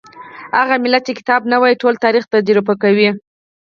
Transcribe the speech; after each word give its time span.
هغه 0.57 0.75
ملت 0.83 1.03
چې 1.07 1.13
کتاب 1.19 1.41
نه 1.51 1.57
وايي 1.61 1.75
ټول 1.81 1.93
تاریخ 2.05 2.23
تجربه 2.33 2.73
کوي. 2.83 3.09